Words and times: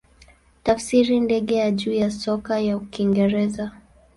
Tafsiri 0.63 1.19
ndege 1.19 1.55
ya 1.55 1.71
juu 1.71 1.93
ya 1.93 2.11
soka 2.11 2.59
ya 2.59 2.79
Kiingereza. 2.79 3.71